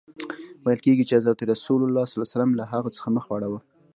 ویل 0.65 0.79
کیږي 0.85 1.03
چي 1.07 1.13
حضرت 1.19 1.39
رسول 1.51 1.81
ص 2.11 2.13
له 2.59 2.63
هغه 2.73 2.89
څخه 2.95 3.07
مخ 3.15 3.23
واړاوه. 3.27 3.59